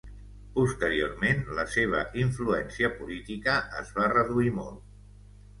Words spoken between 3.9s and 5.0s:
va reduir molt.